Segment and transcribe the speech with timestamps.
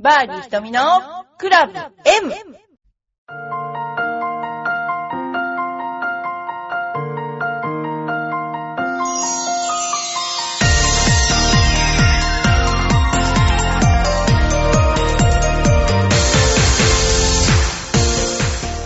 [0.00, 0.80] バーディー瞳の
[1.38, 2.32] クラブ M!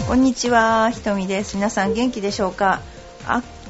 [0.09, 1.57] こんにちは、ひとみです。
[1.57, 2.81] 皆さん元気でしょうか？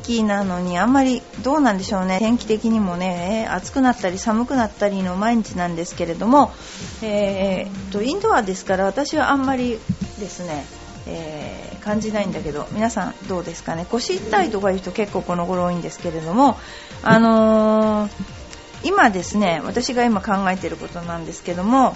[0.03, 2.19] 秋なのにあんまりどうなんでしょうね。
[2.19, 6.53] 天気的にもね、暑くなったり寒くなったりの毎日なんですけれども、
[7.03, 9.79] えー、とインドアですから私はあんまり
[10.19, 10.65] ですね、
[11.07, 16.57] えー感じないんだけど皆さんどうですかね腰痛いとかいう人結構この頃多いんですけれども
[17.03, 18.11] あのー
[18.85, 21.95] 今ですね私が今考えていることなんですけども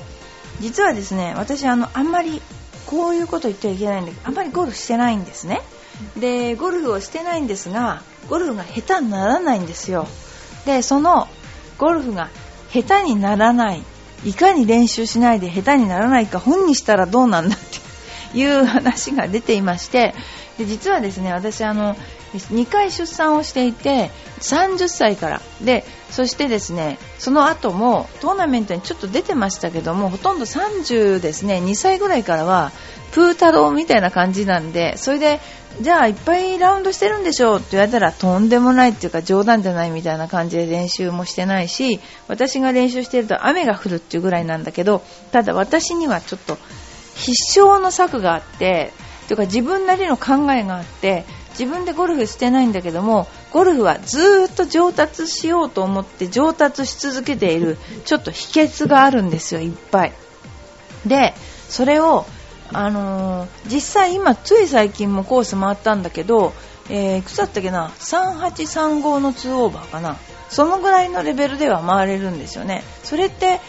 [0.60, 2.40] 実はですね私あのあんまり
[2.86, 5.62] こういうこと言ってはいけないんだけどあんまりゴルフしてないんですね
[6.16, 10.06] でゴルフをしてないんですがゴルフが下手にならないんですよ。
[10.64, 11.28] でその
[11.78, 12.30] ゴルフが
[12.72, 13.82] 下手にならない
[14.24, 17.58] いかに練習しないで下手にならないか本にしたらどうなんだっ
[18.32, 20.14] ていう 話が出ていまして
[20.58, 21.96] で実はですね私あの
[22.34, 25.40] 2回出産をしていて30歳から。
[25.60, 32.70] でそしてですねその後もトーナメントにちょっと出てましたけどもほとんど30ですね2歳ぐらいからは
[33.10, 35.40] プー太郎みたいな感じなんでそれで
[35.80, 46.56] じゃあいっぱいラウンドしてるんでしょうって言われたらとんでもないっていうか冗談じゃないみたいな感じで練習もしてないし私が練習してると雨が降るっていうぐらいなんだけどただ私にはちょっと
[47.14, 48.92] 必勝の策があって
[49.28, 51.24] というか自分なりの考えがあって
[51.58, 60.12] 自分でゴルフしてないんだけどもゴルフはずーっと上達しようと思って上達し続けているちょっと秘訣があるんですよいっぱい。
[61.06, 61.34] で
[61.68, 62.26] それを
[62.72, 66.52] あのー実際今つい最近もコース回ったんだけど、
[66.88, 70.16] えー、いくつだったっけな？3835の2オーバーかな。
[70.48, 72.84] そのぐらいのレベルでは回れるんですよね。
[73.02, 73.60] それって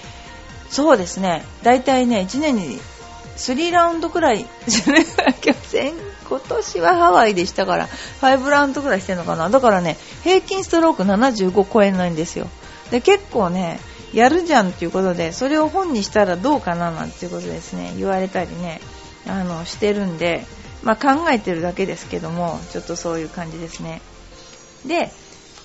[0.69, 1.43] そうですね。
[1.63, 2.79] 大体ね1年に
[3.37, 4.91] 3ラウンドくらい 去
[5.73, 5.93] 年
[6.29, 7.87] 今年はハワイでしたから
[8.21, 9.49] 5ラウンドくらいしてるのかな。
[9.49, 12.47] だからね平均ストローク75超えないんですよ。
[12.91, 13.79] で結構ね
[14.13, 17.93] やるじゃんっていうことでそれを本にしたらどうかななんていうことですね。
[17.97, 18.79] 言われたりね
[19.27, 20.45] あのしてるんで、
[20.83, 24.01] まあ、考えてるだけですけどもちょっとそういう感じですね。
[24.85, 25.11] で、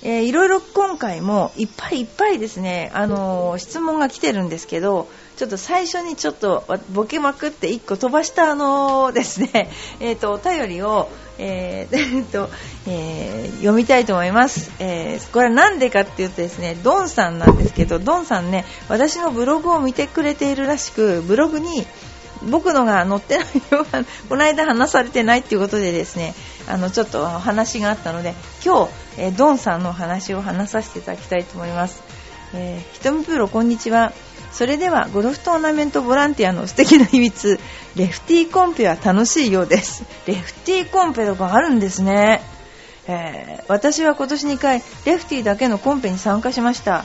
[0.02, 9.70] えーいろいろ今回もいっぱいいっぱいですね、あのー質問が来てるんですけどちょっと最初にちょっとボケまくって1個飛ばしたあのですね、
[10.00, 11.08] えー、とお便りを、
[11.38, 12.50] えー えーと
[12.86, 21.86] えー読みたいと思います、えーこれは何でかっていうとですねドンさんなんですけどドンさんね私のブログを見てくれているらしくブログに
[22.50, 23.86] 僕のが載ってないよ
[24.28, 26.34] この間話されてないっていうことでですね
[26.66, 32.02] あのちょっと話があったので今日、えードンさんの話を話させていただきたいと思います、
[32.54, 34.12] えー、ひとみプロこんにちは。
[34.52, 37.58] それではゴルフトーナメントボランティアの素敵な秘密
[37.96, 40.04] レフティーコンペは楽しいようです。
[40.26, 42.42] レフティーコンペとかあるんですね、
[43.06, 47.04] えー私は今年2回レフティーだけのコンペに参加しました。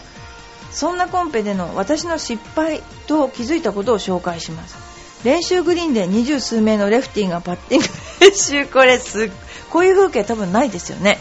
[0.71, 4.75] そんなコンペでの私の失敗と気づいたことを紹介します。
[5.23, 7.87] 練習グリーンで二十数名のレフティーがパッティング
[8.21, 9.29] 練習これす
[9.69, 11.19] こういう風景多分ないですよね。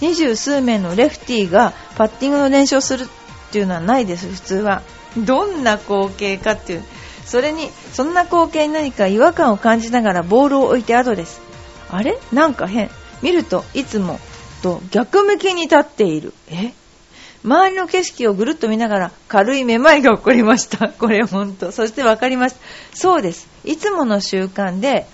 [0.00, 3.06] 二十数名のレフティーがパッティングの練習をするっ
[3.50, 4.28] ていうのはないです。
[4.28, 4.82] 普通は。
[5.16, 6.84] どんな光景かっていう
[7.24, 11.40] それにそんな光景に何か違和感を感じながらボールを置いて後です
[11.90, 12.18] あれ？
[12.32, 12.90] なんか変
[13.22, 14.20] 見るといつも
[14.62, 16.72] と逆向きに立っているえ？
[17.44, 20.88] 周りの景色をぐるっと見ながら軽いめまいが起こりました。
[20.98, 21.70] これ本当。
[21.70, 22.58] そして分かりました。
[22.94, 23.48] そうです。
[23.64, 25.06] いつもの習慣で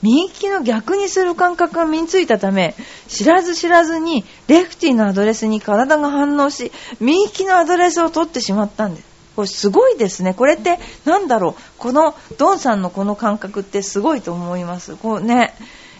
[0.00, 2.74] 右利きの逆にする感覚が身についたため、
[3.08, 9.11] 知らず知らずにレフティのアドレスに体が反応し、右利きのアドレスを取ってしまったんです。
[9.36, 10.34] これすごいですね。
[10.34, 11.62] これってなんだろう。
[11.78, 14.96] このドンさんのこの感覚ってすごいと思います。
[14.96, 15.54] こうね、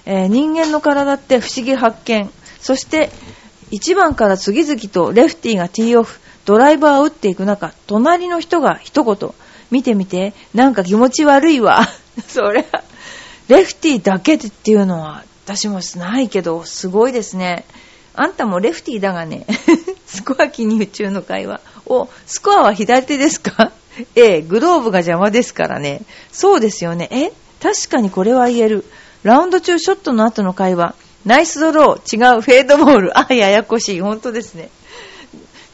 [0.04, 2.30] えー人間の体って不思議発見。
[2.60, 3.10] そして
[3.72, 9.30] 1番から次々とレフティーがティーオフ、ドライバーを打っていく中、隣の人が一言、
[9.70, 11.88] 見てみて、なんか気持ち悪いわ。
[12.28, 12.64] そりゃ、
[13.48, 17.64] レフティーだけでっていうのは、私もないけど、すごいですね。
[18.14, 19.46] あんたもレフティーだがね、
[20.12, 21.60] スコア記入中の会話。
[21.86, 23.72] お、スコアは左手ですか？
[24.14, 26.02] ええ、グローブが邪魔ですからね。
[26.30, 27.08] そうですよね。
[27.10, 27.32] え？
[27.62, 28.84] 確かにこれは言える。
[29.22, 30.94] ラウンド中ショットの後の会話。
[31.24, 33.12] ナイスドロー、違う、フェードボール。
[33.18, 34.00] あ、ややこしい。
[34.00, 34.70] 本当ですね。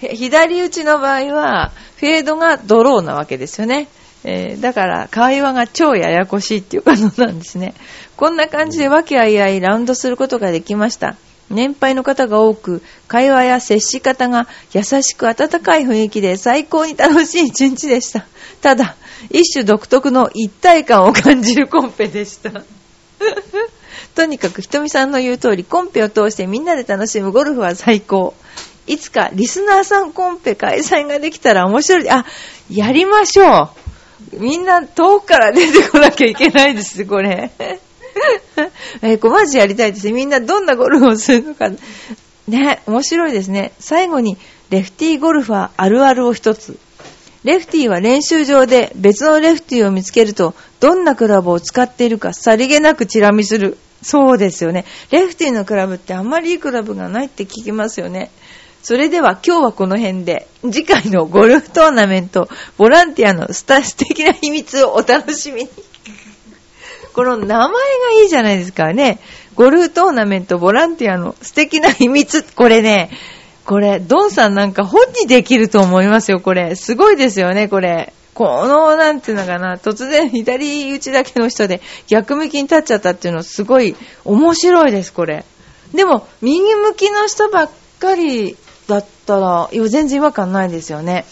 [0.00, 3.88] 左打ちの場合は、フェードがドローなわけですよね。
[4.24, 7.74] えーだから、会話が超ややこしいっていうことなんですね。
[8.16, 11.16] こんな感じで和気あいあいラウンドすることができました。
[11.50, 18.26] 年配の方が多く、会話や接し方が優しく温かい雰囲気で最高に楽しい一日でした。
[18.60, 18.96] ただ、
[19.30, 22.50] 一種独特の一体感を感じるコンペでした。
[24.14, 28.34] とにかくひとみさんの言う通り、コンペを通してみんなで楽しむゴルフは最高。
[28.86, 32.10] いつかリスナーさんコンペ開催ができたら面白い。
[32.10, 32.24] あ、
[32.70, 33.70] やりましょ
[34.34, 34.40] う。
[34.40, 37.50] みんな遠くから出てこなきゃいけないです、これ。
[39.02, 40.12] えー、こマジやりたいですね。
[40.12, 41.70] みんなどんなゴルフをするのか。
[42.48, 43.72] ね、面白いですね。
[43.78, 44.38] 最後に、
[44.70, 46.78] レフティーゴルファーあるあるを一つ。
[47.44, 53.78] レフティーは練習場で別のレフティーを見つけると、どんなクラブを使っているかさりげなくチラ見する。
[54.02, 54.84] そうですよね。
[55.10, 58.30] レフティーのクラブってあんまりいいクラブがないって聞きますよね。
[58.82, 65.68] それでは今日はこの辺で、次回のゴルフトーナメント、ボランティアのスタ素敵な秘密をお楽しみに。
[67.18, 67.72] この名前が
[68.22, 69.18] いいじゃないですかね。
[69.56, 72.44] ゴルフトーナメントボランティアの素敵な秘密。
[72.54, 73.10] これね、
[73.64, 76.76] これ、ドンさんなんか本にできると思いますよ、これ。
[76.76, 78.12] すごいですよね、これ。
[78.34, 85.44] この、なんていうのかな、突然左打ちだけの人で逆向きに立っちゃったっていうのすごい面白いです、これ。
[85.92, 88.56] でも、右向きの人ばっかり
[88.86, 91.24] だったら、全然違和感ないですよね。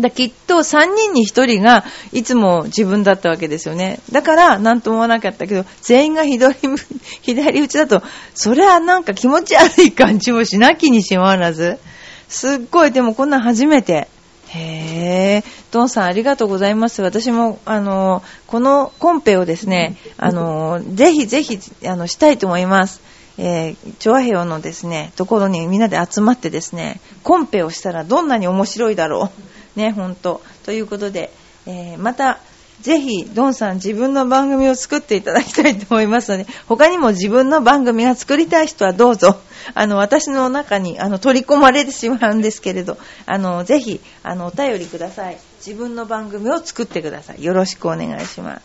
[0.00, 4.00] だきっと3人に1人がいつも自分だったわけですよね。
[4.12, 6.56] だから何とも思わなかったけど、全員が左
[7.22, 8.02] 左打ちだと、
[8.34, 11.78] それはなんか気持ち悪い感じもしなきにしもあらず。
[12.28, 14.08] すっごい、でもこんなん初めて。
[14.48, 17.02] へえ、ドンさんありがとうございます。
[17.02, 23.02] 私も、あの、このコンペをですね、あの、ぜひぜひ、あの、したいと思います。
[23.36, 29.57] えー、チョアヘヨのですね、ところにみんなで集まってですね、コンペをしたらどんなに面白いだろう。
[29.78, 30.42] ね、本当。
[30.64, 31.30] ということで、
[31.66, 32.40] えー、また、
[32.82, 39.36] ぜひ、ドンさん自分の番組を作っていただきたいと思いますので、他にも自分の番組が作りたい人はどうぞ、
[39.74, 45.38] あの、私の中に、あの、取り込まれてしまうんですけれど、あの、ぜひ、あの、お便りください。
[45.64, 47.42] 自分の番組を作ってください。
[47.42, 48.62] よろしくお願いします。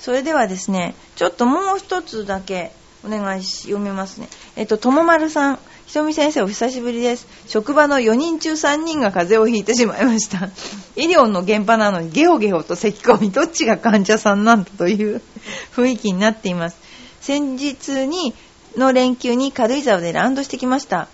[0.00, 2.72] それではですね、ちょっともう一つだけ、
[3.06, 4.28] お願いし、読みますね。
[4.56, 5.58] えっと、ともまるさん。
[5.86, 7.26] ひとみ先生お久しぶりです。
[7.46, 10.48] 職場の4人中3人が風邪をひいてしまいました。
[10.96, 15.20] 医療の現場なのにゲホゲホと咳込み、どっちが患者さんなんだという
[15.76, 16.76] 雰囲気になっています。
[17.20, 18.34] 先日に、
[18.76, 21.08] の連休に軽井沢でラウンドしてきました。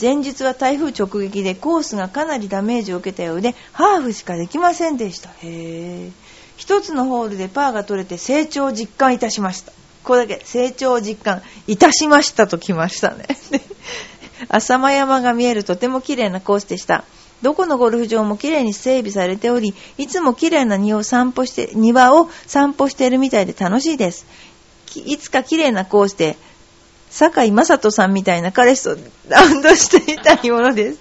[0.00, 5.30] 前日は台風直撃でコースがかなりダメージを受けたようで、ハーフしかできませんでした。
[5.42, 6.10] へー。
[6.56, 9.72] 一つのホールでパーが取れて成長を実感いたしました。
[10.02, 13.26] これだけ成長を実感いたしましたと来ましたね。
[14.48, 17.04] 浅間山が見えるとても綺麗なコースでした。
[17.42, 24.26] どこのゴルフ場も綺麗に整備されており、いつも綺麗な庭を散歩して、庭を散歩しているみたいで楽しいです。
[24.94, 26.36] いつか綺麗なコースで、
[27.10, 28.96] 坂井正人さんみたいな彼氏と
[29.28, 30.98] ラウンドしてみたいものです。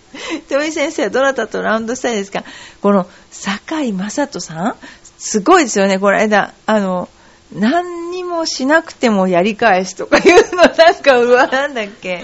[0.49, 2.43] 富井先生はどなたとラウンドしたいですか？
[2.81, 4.75] この坂井正人さん？
[5.19, 6.53] すごいですよね、この間。
[6.65, 7.07] あの、
[7.53, 8.00] 何
[8.31, 12.23] もしなくてもやり返すとかいうのなんかうわ、なんだっけ？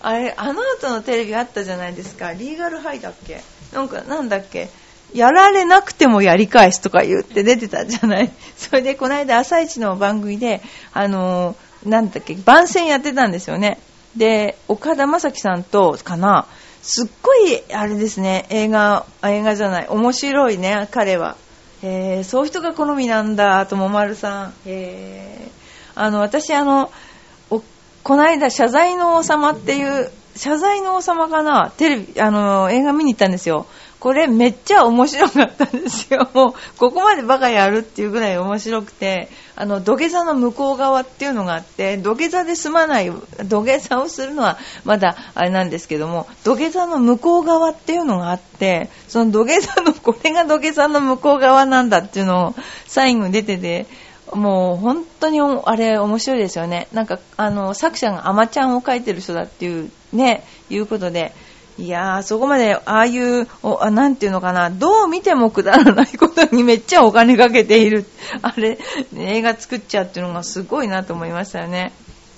[0.00, 2.32] あれ、あの後のテレビあったじゃないですか。
[2.32, 3.42] リーガルハイだっけ？
[3.74, 4.68] なんか、なんだっけ？
[5.12, 8.30] やられなくてもやり返すとか言って出てたじゃない？
[8.56, 10.60] それで、この間、朝一の番組で、
[10.92, 13.78] あの、なんだっけ、番宣やってたんですよね。
[14.16, 16.46] で、岡田将生さんと、かな、
[16.82, 21.36] すっごい、あれですね、映画、映画じゃない、面白いね、彼は。
[21.82, 24.54] へそういう人が好みなんだ、ともまるさん。
[24.66, 25.50] へ
[25.94, 26.90] あの、私、あの、
[27.48, 31.72] この間、謝罪の王様っていう、謝罪の王様かな？
[31.76, 33.66] テレビ、あの、映画見に行ったんですよ。
[34.00, 36.28] これめっちゃ面白かったんですよ。
[36.34, 43.12] もう、ここまでバカやるっていうぐらい面白くて、あの、土下座の向こう側っていうのがあって、土下座で済まない、
[43.44, 52.54] 土下座をするのはまだあれなんですけども、土下座の向こう側っていうのがあって、その土下座の、これが土下座の向こう側なんだっていうのを
[52.86, 53.86] サインが出てて、
[54.32, 56.86] もう本当にあれ面白いですよね。
[56.92, 61.32] なんかあの作者がアマちゃんを描いてる人だっていうね、いうことで、
[61.78, 68.04] いやー、そこまでああいう、おあなんていうのかな、どう見てもくだらないことにめっちゃお金かけている。
[68.42, 68.78] あれ、
[69.16, 71.92] 映画作っちゃうっていうのがすごいなと思いましたよね。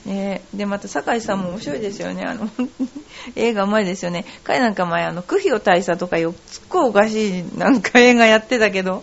[0.07, 2.25] えー、で、また、酒井さんも面白いですよね。
[2.25, 2.51] あの、
[3.35, 4.27] 映画うまいですよね。
[4.45, 9.03] 彼なんか前、あの、クヒオ大佐とかよ、すっごいおかしい、なんか映画やってたけど、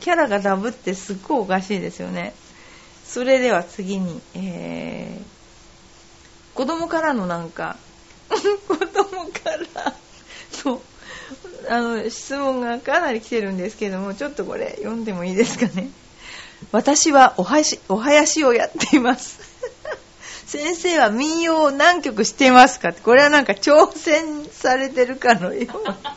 [0.00, 2.32] キャラがダブってすっごいおかしいですよね。
[3.06, 7.76] それでは次に、えー、子供からのなんか、
[8.30, 9.94] 子供から
[10.64, 10.82] の、
[11.68, 15.90] あの、質問がかなり来てるんですけども、ちょっとこれ読んでもいいですかね。
[16.72, 19.40] 私はおはし、お囃子をやっています。
[20.46, 26.16] 先生は民謡を何曲してますかって、これはなんか挑戦されてるかのような。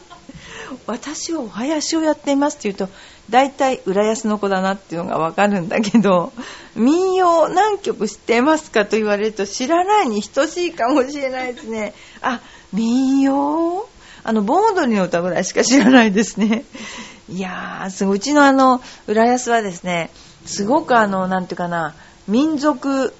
[0.87, 2.89] 私はお囃子をやっていますって言うと、
[3.29, 6.33] 大体浦安の子だなっていうのがわかるんだけど、
[6.75, 11.93] 民謡何曲知ってますかと言われると知らないに等しいかもしれないですね。
[12.21, 12.41] あ、
[12.73, 13.87] 民謡？
[14.25, 16.63] あの、盆踊りの歌ぐらいしか知らないですね。
[17.29, 18.17] いやー、すごい。
[18.17, 20.11] うちのあの、浦安はですね、
[20.45, 21.93] すごくあの、なんていうかな、
[22.27, 23.13] 民族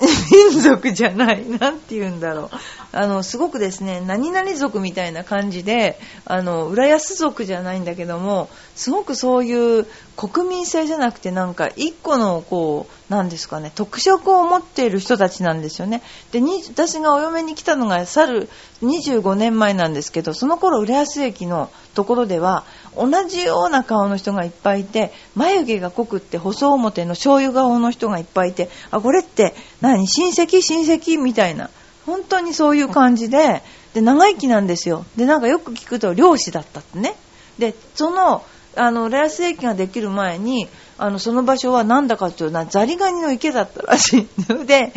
[0.00, 1.46] 民族じゃない。
[1.48, 2.56] なんて言うんだろう。
[2.92, 16.00] あの、すごくですね、何々族みたいな感じで、あの、浦安族じゃないんだけども、すごくそういう国民性じゃなくて、なんか一個の、こう、なんですかね、特色を持っている人たちなんですよね。
[16.30, 18.48] で、私がお嫁に来たのが去る
[18.82, 22.62] 25年前なんですけど、その頃浦安駅のところでは、
[22.96, 30.06] 同じような顔の人がいっぱいいて、眉毛が濃くって細表の醤油顔の人がいっぱいいて、あ、これって何？
[30.06, 30.62] 親戚？
[30.62, 31.20] 親戚？
[31.20, 31.68] みたいな。
[32.06, 33.62] 本当にそういう感じで、
[33.92, 35.04] で、長生きなんですよ。
[35.16, 37.16] で、なんかよく聞くと漁師だったってね。
[37.58, 38.44] で、その、
[38.76, 40.68] あの、レアス駅ができる前に、
[41.02, 44.64] あの、その場所はなんだかというと、ザリガニの池だったらしいの。
[44.66, 44.92] で、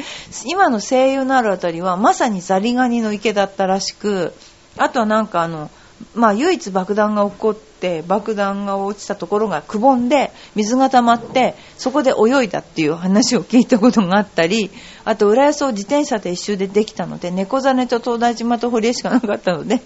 [0.45, 4.33] 今の声優のあるあたりは、まさにザリガニの池だったらしく、
[4.77, 5.69] あとはなんかあの、
[6.15, 14.69] まあ、唯一爆弾が起こって爆弾が落ちたところがくぼんで水が溜まってそこで泳いだっていう話を聞いたことがあったり
[15.05, 19.81] あと浦安を自転車で一周でできたので猫ザと東大島と堀江しかなかったので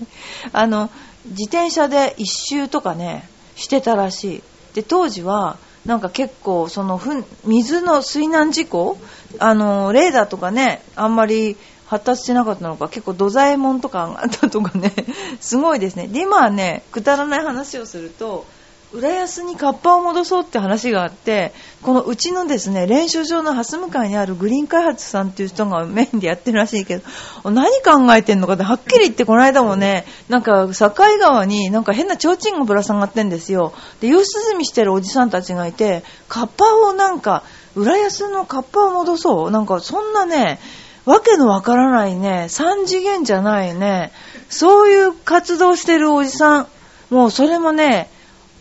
[0.53, 0.89] あの
[1.25, 4.43] 自転車で一周とかねしてたらしい
[4.73, 7.01] で当時はなんか結構その
[7.45, 8.97] 水の水難事故？
[9.39, 14.93] あのレーダーとかねあんまり発達してなかったのか、結構土左衛門とかあったとかね、
[15.39, 16.09] すごいですね。
[16.09, 18.45] で、今はね、くだらない話をすると、
[18.97, 33.71] 浦安にカッパを戻そうって話があって、このうちのですね、練習場の蓮向かいにあるグリーン開発さんっていう人がメインでやってるらしいけど、何考えてんのかってはっきり言ってこの間もね、なんか境川になんか変な提灯がぶら下がってんですよ。
[34.01, 37.43] で、夕涼みしてるおじさんたちがいて、カッパをなんか、
[37.75, 40.59] 浦安のカッパを戻そうなんかそんなね、
[41.05, 44.11] わけのわからないね、三次元じゃないね、
[44.49, 46.67] そういう活動してるおじさん、
[47.11, 48.09] もうそれもね、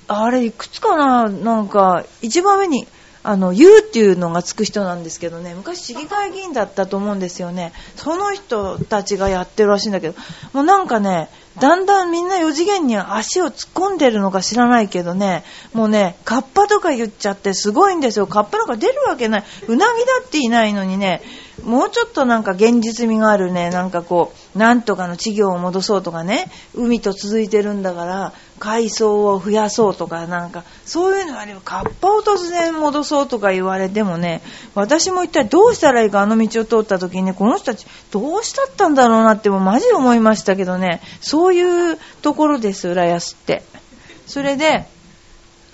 [0.08, 2.86] あれいくつかな、なんか、一番上に、
[3.22, 7.72] あの、U っていうのがつく人なんですけどね、昔市議会議員だったと思うんですよね。
[7.96, 10.14] その人たちがやってるらしいんだけど、
[10.52, 18.28] もうなんかね、だんだんみんな4次元に足を突っ込んでるのか知らないけどね、もうね、カッパとか言っちゃってすごいんですよ。
[18.28, 19.44] カッパなんか出るわけない。
[19.66, 21.20] うなぎだっていないのにね、
[21.66, 34.42] もうちょっとなんか現実味があるね、なんかこう、なんとかの稚魚を戻そうとかね、海と続いてるんだから、海藻を増やそうとか、なんか、そういうのあれば、カッパを突然戻そうとか言われてもね、
[34.76, 43.64] 私も一体どうしたらいいか、あの道を通った時にね、この人たち、どうしたったんだろうなってもうマジで思いましたけどね、そういうところです、浦安って。
[44.28, 44.86] それで、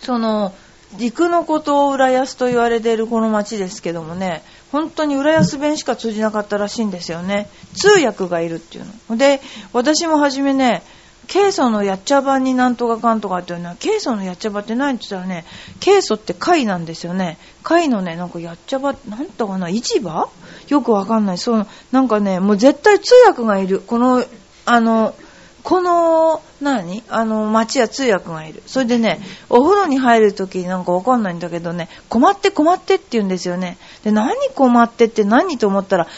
[0.01, 0.55] その、
[0.99, 7.49] 陸のことを浦安と言われているこの町ですけどもね、本当に浦安弁しか通じなかったらしいんですよね。
[7.75, 9.17] 通訳がいるっていうの。
[9.17, 9.41] で、
[9.73, 10.83] 私も初めね、
[11.29, 15.45] ケイソのやっちゃばになんとかかんとかっていうのは、ケイソのやっちゃばって何って言ったらね、
[15.79, 17.39] ケイソって貝なんですよね。
[17.63, 20.31] 貝のね、なんかやっちゃば、なんとかな、市場？
[20.69, 21.39] よくわかんない。
[21.39, 23.81] そう、なんかね、もう絶対通訳がいる。
[23.81, 24.25] この、
[24.65, 25.15] あの、
[25.63, 27.03] この、何？
[27.09, 28.63] あの、町や通訳がいる。
[28.67, 33.79] それでね、お風呂に入るときなんかわかんないんだけどね、困って困ってって言うんですよね。
[34.03, 36.09] で、何困ってって何と思ったら、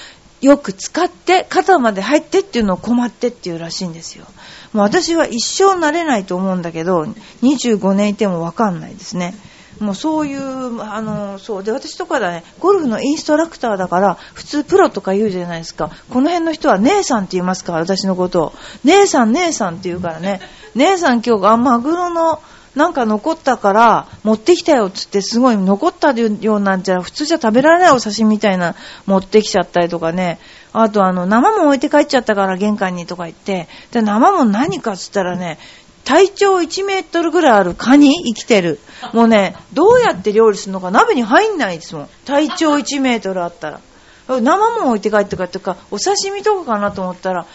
[0.41, 4.27] よく使って肩まで入ってっていうのを困ってっていうらしいんですよ。
[4.73, 7.03] もう私は一生慣れないと思うんだけど、
[7.43, 9.35] 25年いてもわかんないですね。
[9.81, 11.65] もうそういう、あの、そう。
[11.65, 15.91] で、私とかだね、ゴルフのインストラクターだから、普通プロとか言うじゃないですか。
[16.11, 18.53] この辺の人は姉さんって言いますから、私のことを。
[18.85, 20.41] 姉さん、姉さんって言うからね。
[20.75, 22.41] 姉さん今日、あ、マグロの、
[22.75, 28.75] なんか残ったから持ってきたよっつってすごい残ったようなんじゃ普通じゃ食べられないお刺身みたいな
[29.07, 30.41] 持ってきちゃったりとかね。
[30.73, 33.69] あとあの生も置いて帰っちゃったから玄関にとか言って。
[33.93, 35.61] で生も何かっつったらね、
[36.05, 38.79] 体長1メートルぐらいあるカニ生きてる。
[39.13, 42.09] もうね、どうやって料理するのか鍋に入んないですもん。
[42.25, 43.81] 体長1メートルあったら。
[44.29, 47.47] 生も置いて帰ってかとか、お刺身とかかなと思ったら、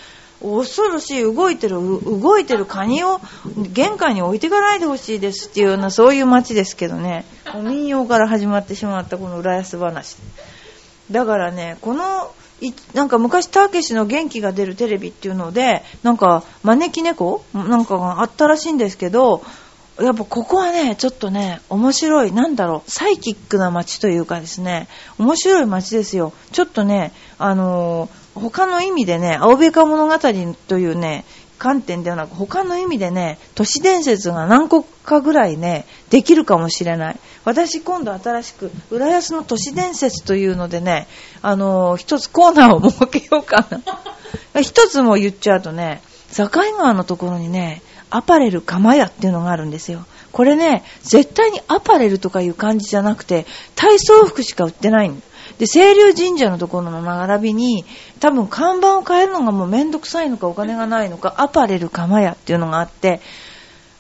[0.41, 3.19] 恐ろしい動いてる動いてるカニを
[3.73, 7.25] 玄関に置いていかないでほしいですっていうようなそういう街ですけどね
[7.61, 10.15] 民謡から始まってしまったこの浦安話
[11.11, 12.31] だからねこの
[12.93, 17.43] なんか昔たけしの元気が出るテレビっていうのでなんか招き猫？
[17.53, 19.43] なんかがあったらしいんですけど
[20.01, 24.87] やっぱここはね、ちょっとね、面白い、なんだろう、サイキックな街というかですね、
[25.17, 26.31] 面白い街ですよ。
[26.53, 31.25] ちょっとね、あのー、他の意味でね、青べか物語というね、
[31.59, 37.19] 観点ではなく他の意味でね、都市伝説が何個かぐらいね、できるかもしれない。
[37.43, 41.07] 私今度新しく、浦安の都市伝説というのでね、
[41.41, 43.81] あのー、一つコーナーを設けようかな。
[44.63, 46.01] 一つも言っちゃうとね、
[46.35, 50.05] 境川のところにね、アパレル釜屋っていうのがあるんですよ。
[50.31, 55.11] これね、絶対にアパレルとかいう感じじゃなくて、体操服しか売ってない
[55.57, 57.85] で、清流神社のところの並びに、
[58.19, 63.21] 多分看板を変えるのがもうめんどくさいのかお金がないのか、アパレル釜屋っていうのがあって、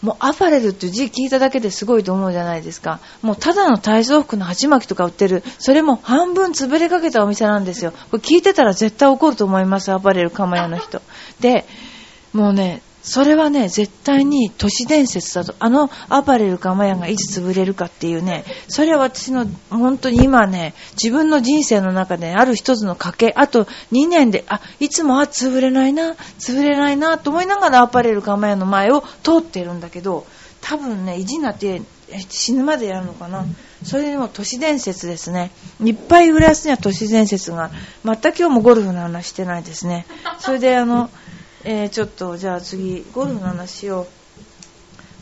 [0.01, 2.99] もうアパレルっていう字聞いただけですごいと思うじゃないですか。
[3.21, 7.91] もうただの体操服の鉢巻きとか売ってる、それも半分潰れかけたお店なんですよ。
[7.91, 11.01] これ聞いてたら絶対怒ると思います、アパレル釜屋の人。
[11.41, 11.65] で、
[12.31, 15.55] もうね、それはね、絶対に都市伝説だと。
[15.59, 30.25] あのアパレルかマヤがいつ潰れるかっていうね、それは私の本当に今ね、自分の人生の中である一つの賭け、あと2年で、あ、いつもあ、潰れないな、潰れないなと思いながらアパレルかマヤの前を通ってるんだけど、
[30.61, 31.81] 多分ね、意地になって
[32.29, 33.45] 死ぬまでやるのかな。
[33.83, 35.51] それでも都市伝説ですね。
[35.81, 37.71] いっぱい浦安には都市伝説が、
[38.03, 40.05] 全く今日もゴルフの話してないですね。
[40.39, 41.09] それであの、
[41.63, 44.07] えー、ちょっとじゃあ次ゴルフの話を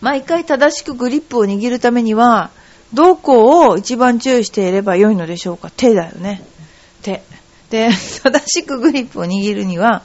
[0.01, 2.51] 毎回正しくグリップを握るためには
[2.93, 5.71] どこを一番注意していればよいのでしょうか？
[5.71, 6.43] 手だよね。
[7.01, 7.23] 手。
[7.69, 7.89] で
[8.23, 10.03] 正しくグリップを握るには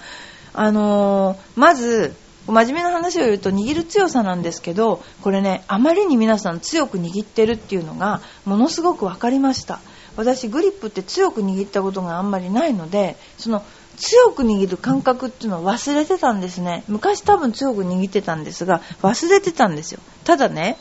[0.53, 2.15] あのー、まず
[2.47, 9.79] 真面目な話を言うと握る強さなんですけどこれねあまりに皆さん強く握ってるっていうのがものすごく分かりました。
[10.17, 13.65] 私グリップって強く握ったことがあんまりないのでその
[13.97, 16.85] 強く握る感覚っていうのを忘れてたんですね。
[16.89, 20.01] 昔多分強く握ってたんですが忘れてたんですよ。
[20.25, 20.77] ただね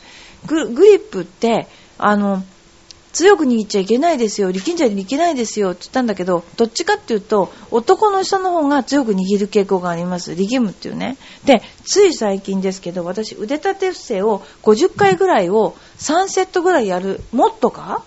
[0.46, 2.42] グリップってあの
[3.12, 10.34] 強く握っちゃいけないですよ力んじゃいけないですよって言ったんだけどどっちかっていうと男の人の方が強く握る傾向があります。
[10.34, 11.16] 力むっていうね。
[11.44, 17.20] でつい最近ですけど私腕立て伏せを50回ぐらいを3セットぐらいやる。
[17.32, 18.02] もっとか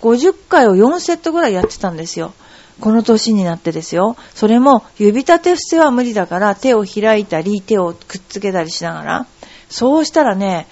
[0.00, 2.32] ？50回を4セットぐらいやってたんですよ。
[2.80, 4.16] この年になってですよ。
[4.34, 9.26] それも指立て伏せは無理だから手を開いたり手をくっつけたりしながら。
[9.68, 10.66] そうしたらね、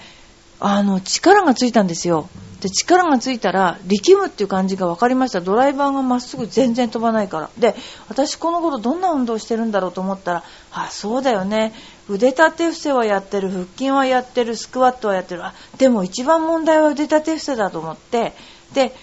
[0.59, 2.29] あの、力がついたんですよ。
[2.61, 5.41] で、力がついたら力むっていう感じが分かりました。
[5.41, 7.49] ドライバーがまっすぐ全然飛ばないから。
[7.57, 7.75] で、
[8.07, 11.73] 私この頃どんな運動してるんだろうと思ったら、あ、そうだよね。
[12.07, 15.45] 腕立て伏せはやってる、腹筋はやってる、スクワットはやってる。
[15.45, 18.33] あ、でも一番問題は腕立て伏せだと思って、
[18.73, 18.95] で、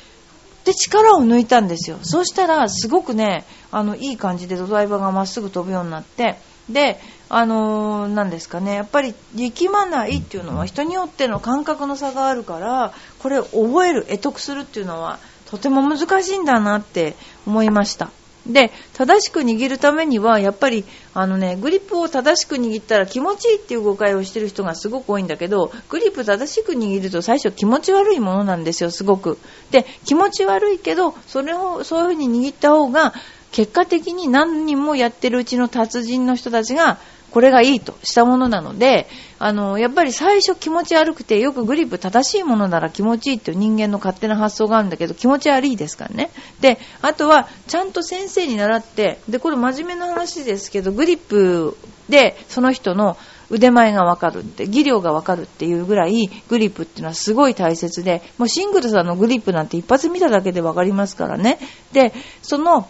[0.64, 1.98] で力を抜いたんですよ。
[2.02, 6.36] そうしたらすごくねあのいい感じでドライバーがまっすぐ飛ぶようになって
[6.68, 17.14] であのー、ですかねやっぱり力まないっていうのは人によっての感覚の差があるからこれ覚える得得するっていうのはとても難しいんだなって
[17.46, 18.10] 思いました。
[18.46, 29.38] で正しく握るためにはやっぱりあの、ね、グリップを正しく握ったら気持ちいいっていう誤解をしてる人がすごく多いんだけどグリップ正しく握ると最初気持ち悪いものなんですよすごく。
[29.70, 33.12] で気持ち悪いけどそれをそういうふうに握った方が
[33.52, 36.98] 結果的に何人もやってるうちの達人の人たちが
[37.30, 46.30] これがいいとしたものなので、あの、やっぱり最初気持ち悪くて、よくグリップ正しいものなら気持ちいいっていう人間の勝手な発想があるんだけど、気持ち悪いですからね。
[46.60, 51.76] で、あとは、ちゃんと先生に習って、で、これ真面目な話ですけど、グリップ
[52.08, 53.16] でその人の
[53.50, 61.58] 腕前がわかるって、技量がわかるっていうぐらい、グリップっていうのはすごい大切で、もうシングルさんのグリップなんて一発見ただけでわかりますからね。
[61.92, 62.12] で、
[62.42, 62.88] その、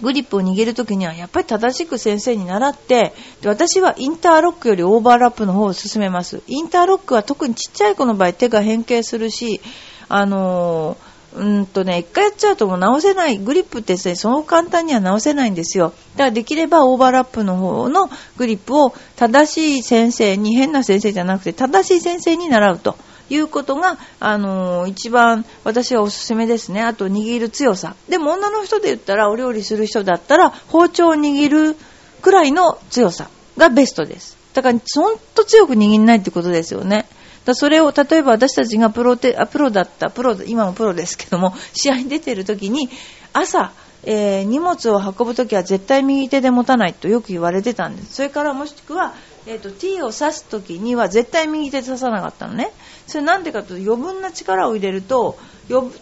[0.00, 3.12] グリップを握るときにはやっぱり正しく先生に習って
[3.44, 9.60] 私はインターロックよりオーバーラップの方を進めますインターロックは特にちっちゃい子の場合手が変形するし
[10.08, 15.94] あのーうんとね、一回やっちゃうともう直せない、グリップってですね、そう簡単には直せないんですよ。
[16.16, 22.96] だからできればオーバーラップの方のグリップを正しい先生に、変な先生じゃなくて正しい先生に習うと。
[23.30, 26.82] いうことが、あのー、一番私はおすすめですね。
[26.82, 27.94] あと握る強さ。
[28.08, 31.76] でも女の人で言ったら、お料理する人だったら、包丁を握る
[32.20, 34.36] くらいの強さがベストです。
[34.54, 37.06] だから、ほんと強く握んないってことですよね。
[37.44, 42.88] だそれを、例えば私たちがプロテあプロだった、プロ、今もプロですけども、試合に出てる時に、
[43.32, 43.72] 朝、
[44.04, 48.14] えー、荷物を運ぶときは絶対右手で持たないとよく言われてたんです。
[48.14, 49.14] それからもしくは、
[49.46, 52.70] えーと、T を刺す時には絶対右手で刺さなかったのね。
[53.06, 55.38] それなんでかというと余分な力を入れると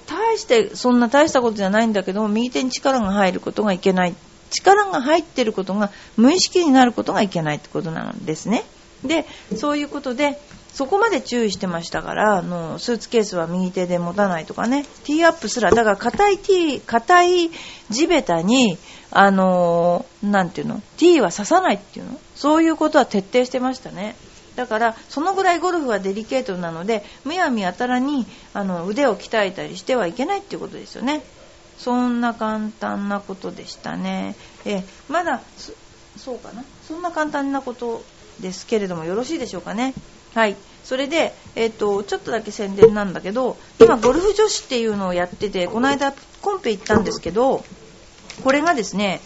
[0.07, 4.14] 大してそんな大したことじゃないんだけども右手に力が入ることがいけない。
[4.50, 8.64] 力が入っていることが無意識になることがいけないってことなんですね。
[9.05, 9.26] で
[9.57, 10.38] そういうことで
[10.72, 17.50] そこまで注意してましたから、あの、スーツケースは右手で持たないとかね、ティーアップすら、だから硬いティー、硬い
[17.90, 18.79] 地べたに、
[19.11, 22.18] あのーなんていうの、ティーは刺さないっていうの。
[22.40, 24.16] そういうことは徹底してましたね。
[24.57, 31.22] だから、そのぐらいゴルフはデリケートなので、むやみやたらに、あの、腕を鍛えたりしてはいけないっていうことですよね。
[31.76, 34.37] そんな簡単なことでしたね。
[34.64, 35.42] え、まだ、
[36.16, 36.64] そうかな？
[36.88, 38.03] そんな簡単なこと
[38.40, 39.92] ですけれども、よろしいでしょうかね？
[40.35, 40.57] はい。
[40.83, 47.62] それで、えっ、と、ちょっとだけ宣伝なんだけど、今、ゴルフ女子っていうのをやってて、この間、コンペ行ったんですけど、
[48.42, 49.20] これがですね、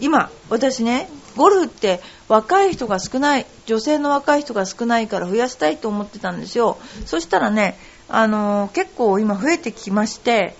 [0.00, 6.76] 今、私ね、ゴルフって若い人が少ない、女性の若い人が少ないから増やしたいと思ってたんですよ。
[7.06, 7.78] そしたらね、
[8.10, 10.54] あのー結構今増えてきまして、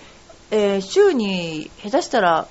[0.49, 2.47] えー週に下手したら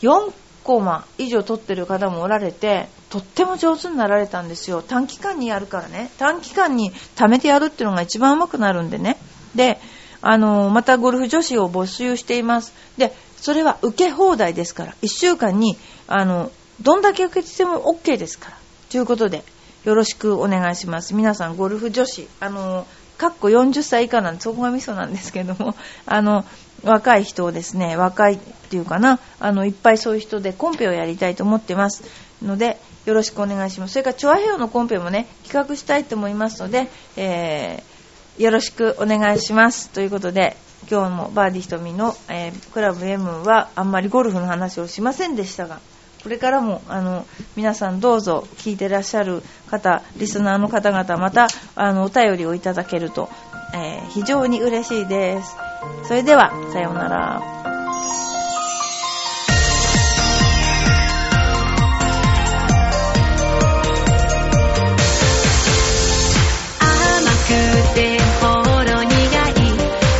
[0.00, 0.32] 4
[0.64, 4.80] コマ以上取ってる方もおられて、とっても上手になられたんですよ。
[4.80, 6.10] 短期間にやるからね。
[6.16, 9.18] 短期間に貯めてやるっていうのが一番上手くなるんでね。
[9.54, 9.78] で、
[10.22, 12.72] あのーまたゴルフ女子を募集しています。
[12.96, 16.50] で、それは受け放題ですから、1週間に、あの、
[16.82, 18.56] どんだけ受けても OK ですから。
[18.90, 19.44] ということで、
[19.84, 21.14] よろしくお願いします。
[21.14, 22.86] 皆さん、ゴルフ女子、あの、
[23.18, 25.74] かっこ40歳以下なんで、そこがミソなんですけども、
[26.06, 26.44] あの、
[26.82, 32.02] 若い人をですね、若いっていうかな、あの、いっぱいそういう人でコンペをやりたいと思ってます
[32.42, 33.92] ので、よろしくお願いします。
[33.92, 38.00] それから、チョアヘオのコンペもね、企画したいと思いますので、えー
[38.38, 39.90] よろしくお願いします。
[39.90, 40.56] ということで、
[40.90, 45.78] 今日もバーディー瞳の、えークラブ M はあんまりゴルフの話をしませんでしたが、
[46.22, 53.28] これからもあの皆さんどうぞ聞いてらっしゃる方リスナーの方々またあのお便りをいただけると、
[53.74, 55.56] えー、非常に嬉しいです
[56.04, 57.60] それではさようなら。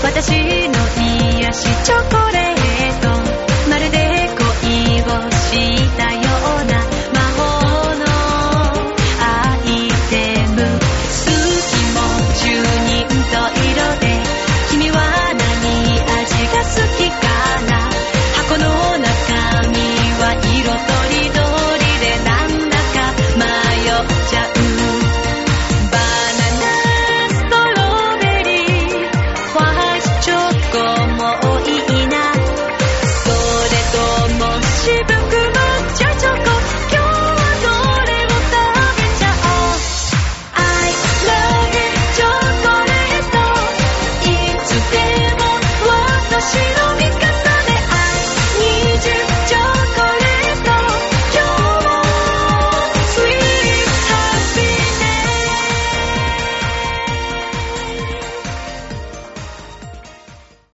[0.02, 3.08] 私の癒しチョコレート
[3.70, 5.89] まるで恋をし